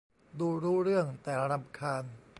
[0.39, 2.03] ดูรู้เรื่อง แต่รำคาญ